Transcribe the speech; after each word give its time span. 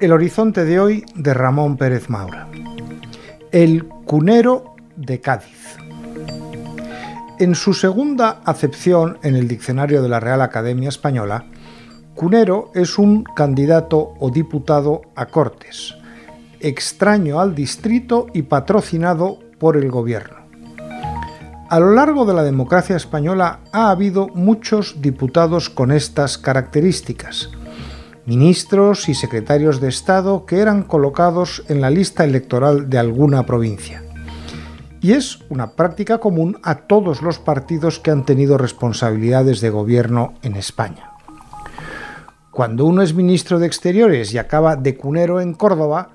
El 0.00 0.12
horizonte 0.12 0.64
de 0.64 0.80
hoy 0.80 1.04
de 1.14 1.34
Ramón 1.34 1.76
Pérez 1.76 2.08
Maura. 2.08 2.48
El 3.52 3.84
cunero 3.84 4.76
de 4.96 5.20
Cádiz. 5.20 5.76
En 7.38 7.54
su 7.54 7.74
segunda 7.74 8.40
acepción 8.46 9.18
en 9.22 9.36
el 9.36 9.46
diccionario 9.46 10.02
de 10.02 10.08
la 10.08 10.20
Real 10.20 10.40
Academia 10.40 10.88
Española, 10.88 11.44
cunero 12.14 12.70
es 12.74 12.98
un 12.98 13.24
candidato 13.24 14.14
o 14.18 14.30
diputado 14.30 15.02
a 15.14 15.26
Cortes, 15.26 15.94
extraño 16.60 17.40
al 17.40 17.54
distrito 17.54 18.26
y 18.32 18.42
patrocinado 18.42 19.38
por 19.58 19.76
el 19.76 19.90
gobierno. 19.90 20.45
A 21.68 21.80
lo 21.80 21.94
largo 21.94 22.24
de 22.24 22.32
la 22.32 22.44
democracia 22.44 22.94
española 22.94 23.58
ha 23.72 23.90
habido 23.90 24.28
muchos 24.28 25.02
diputados 25.02 25.68
con 25.68 25.90
estas 25.90 26.38
características, 26.38 27.50
ministros 28.24 29.08
y 29.08 29.14
secretarios 29.14 29.80
de 29.80 29.88
Estado 29.88 30.46
que 30.46 30.60
eran 30.60 30.84
colocados 30.84 31.64
en 31.66 31.80
la 31.80 31.90
lista 31.90 32.22
electoral 32.22 32.88
de 32.88 32.98
alguna 32.98 33.46
provincia. 33.46 34.04
Y 35.00 35.12
es 35.12 35.40
una 35.48 35.72
práctica 35.72 36.18
común 36.18 36.56
a 36.62 36.86
todos 36.86 37.20
los 37.20 37.40
partidos 37.40 37.98
que 37.98 38.12
han 38.12 38.24
tenido 38.24 38.58
responsabilidades 38.58 39.60
de 39.60 39.70
gobierno 39.70 40.34
en 40.42 40.54
España. 40.54 41.10
Cuando 42.52 42.86
uno 42.86 43.02
es 43.02 43.12
ministro 43.12 43.58
de 43.58 43.66
Exteriores 43.66 44.32
y 44.32 44.38
acaba 44.38 44.76
de 44.76 44.96
cunero 44.96 45.40
en 45.40 45.52
Córdoba, 45.52 46.10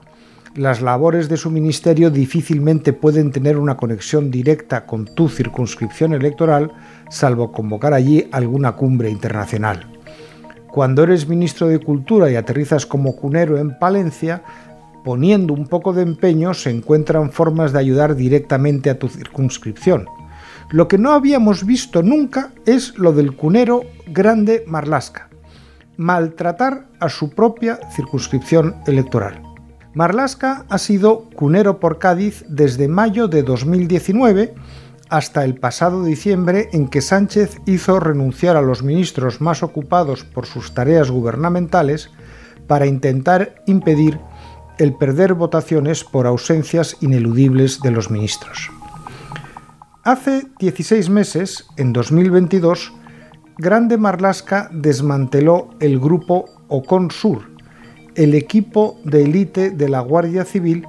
las 0.55 0.81
labores 0.81 1.29
de 1.29 1.37
su 1.37 1.49
ministerio 1.49 2.09
difícilmente 2.09 2.91
pueden 2.91 3.31
tener 3.31 3.57
una 3.57 3.77
conexión 3.77 4.31
directa 4.31 4.85
con 4.85 5.05
tu 5.05 5.29
circunscripción 5.29 6.13
electoral, 6.13 6.73
salvo 7.09 7.51
convocar 7.51 7.93
allí 7.93 8.27
alguna 8.31 8.73
cumbre 8.73 9.09
internacional. 9.09 9.88
Cuando 10.67 11.03
eres 11.03 11.27
ministro 11.27 11.67
de 11.67 11.80
Cultura 11.80 12.30
y 12.30 12.35
aterrizas 12.35 12.85
como 12.85 13.16
cunero 13.16 13.58
en 13.58 13.77
Palencia, 13.80 14.43
poniendo 15.05 15.53
un 15.53 15.67
poco 15.67 15.93
de 15.93 16.02
empeño 16.02 16.53
se 16.53 16.69
encuentran 16.69 17.31
formas 17.31 17.71
de 17.71 17.80
ayudar 17.80 18.15
directamente 18.15 18.89
a 18.89 18.99
tu 18.99 19.08
circunscripción. 19.08 20.08
Lo 20.69 20.88
que 20.88 20.97
no 20.97 21.11
habíamos 21.11 21.65
visto 21.65 22.03
nunca 22.03 22.52
es 22.65 22.97
lo 22.97 23.13
del 23.13 23.36
cunero 23.36 23.83
grande 24.08 24.63
Marlasca, 24.67 25.30
maltratar 25.97 26.88
a 26.99 27.09
su 27.09 27.30
propia 27.30 27.80
circunscripción 27.93 28.75
electoral. 28.86 29.50
Marlasca 29.94 30.66
ha 30.70 30.78
sido 30.78 31.30
cunero 31.36 31.80
por 31.80 32.00
Cádiz 32.00 32.45
desde 32.47 32.88
mayo 32.88 33.28
de 33.28 33.44
2019 33.44 34.53
hasta 35.09 35.44
el 35.44 35.56
pasado 35.56 36.06
diciembre 36.06 36.70
en 36.72 36.88
que 36.88 37.02
Sánchez 37.02 37.59
hizo 37.66 38.00
renunciar 38.00 38.56
a 38.56 38.61
los 38.61 38.83
ministros 38.83 39.42
más 39.42 39.64
ocupados 39.64 40.23
por 40.23 40.45
sus 40.45 40.73
tareas 40.73 41.11
gubernamentales 41.11 42.09
para 42.67 42.86
intentar 42.86 43.56
impedir 43.67 44.17
el 44.78 44.95
perder 44.95 45.33
votaciones 45.33 46.05
por 46.05 46.26
ausencias 46.26 46.95
ineludibles 47.02 47.81
de 47.81 47.92
los 47.92 48.09
ministros. 48.09 48.72
Hace 50.03 50.48
16 50.59 51.09
meses, 51.09 51.67
en 51.76 51.92
2022, 51.92 52.94
Grande 53.58 53.98
Marlasca 53.98 54.70
desmanteló 54.72 55.70
el 55.81 56.00
grupo 56.00 56.45
Ocon 56.70 57.11
Sur, 57.11 57.50
el 58.16 58.36
equipo 58.36 58.98
de 59.04 59.23
élite 59.23 59.72
de 59.72 59.90
la 59.90 60.02
Guardia 60.02 60.45
Civil 60.45 60.86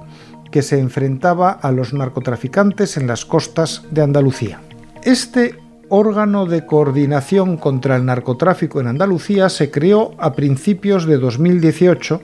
que 0.51 0.61
se 0.61 0.79
enfrentaba 0.79 1.51
a 1.51 1.71
los 1.71 1.93
narcotraficantes 1.93 2.97
en 2.97 3.07
las 3.07 3.25
costas 3.25 3.83
de 3.91 4.03
Andalucía. 4.03 4.61
Este 5.03 5.55
órgano 5.89 6.45
de 6.45 6.65
coordinación 6.65 7.57
contra 7.57 7.95
el 7.95 8.05
narcotráfico 8.05 8.79
en 8.79 8.87
Andalucía 8.87 9.49
se 9.49 9.71
creó 9.71 10.13
a 10.17 10.33
principios 10.33 11.05
de 11.05 11.17
2018 11.17 12.21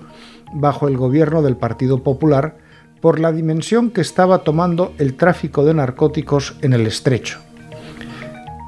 bajo 0.54 0.88
el 0.88 0.98
gobierno 0.98 1.42
del 1.42 1.58
Partido 1.58 2.04
Popular 2.04 2.58
por 3.02 3.20
la 3.20 3.32
dimensión 3.32 3.92
que 3.92 4.02
estaba 4.02 4.40
tomando 4.40 4.94
el 4.98 5.16
tráfico 5.16 5.64
de 5.64 5.74
narcóticos 5.74 6.56
en 6.62 6.74
el 6.74 6.86
estrecho. 6.88 7.40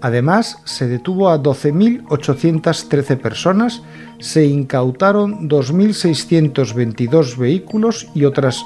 Además, 0.00 0.58
se 0.64 0.86
detuvo 0.86 1.28
a 1.28 1.42
12.813 1.42 3.18
personas, 3.18 3.82
se 4.20 4.46
incautaron 4.46 5.48
2.622 5.48 7.36
vehículos 7.36 8.06
y 8.14 8.24
otras 8.24 8.64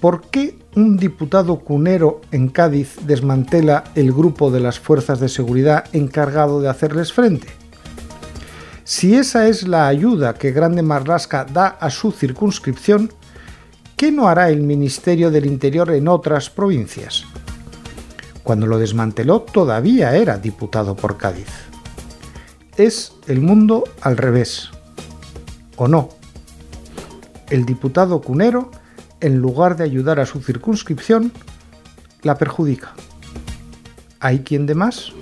¿por 0.00 0.22
qué 0.22 0.58
un 0.74 0.96
diputado 0.96 1.60
cunero 1.60 2.20
en 2.32 2.48
Cádiz 2.48 2.96
desmantela 3.06 3.84
el 3.94 4.12
grupo 4.12 4.50
de 4.50 4.58
las 4.58 4.80
fuerzas 4.80 5.20
de 5.20 5.28
seguridad 5.28 5.84
encargado 5.92 6.60
de 6.60 6.68
hacerles 6.68 7.12
frente? 7.12 7.46
Si 8.82 9.14
esa 9.14 9.46
es 9.46 9.68
la 9.68 9.86
ayuda 9.86 10.34
que 10.34 10.50
Grande 10.50 10.82
Marlasca 10.82 11.44
da 11.44 11.68
a 11.68 11.90
su 11.90 12.10
circunscripción, 12.10 13.12
¿qué 13.96 14.10
no 14.10 14.26
hará 14.26 14.50
el 14.50 14.62
Ministerio 14.62 15.30
del 15.30 15.46
Interior 15.46 15.92
en 15.92 16.08
otras 16.08 16.50
provincias? 16.50 17.24
Cuando 18.42 18.66
lo 18.66 18.80
desmanteló 18.80 19.42
todavía 19.42 20.16
era 20.16 20.38
diputado 20.38 20.96
por 20.96 21.16
Cádiz 21.16 21.73
es 22.76 23.12
el 23.26 23.40
mundo 23.40 23.84
al 24.00 24.16
revés. 24.16 24.70
¿O 25.76 25.88
no? 25.88 26.08
El 27.50 27.64
diputado 27.64 28.20
cunero, 28.20 28.70
en 29.20 29.38
lugar 29.38 29.76
de 29.76 29.84
ayudar 29.84 30.20
a 30.20 30.26
su 30.26 30.40
circunscripción, 30.40 31.32
la 32.22 32.36
perjudica. 32.36 32.94
¿Hay 34.20 34.40
quien 34.40 34.66
de 34.66 34.74
más? 34.74 35.12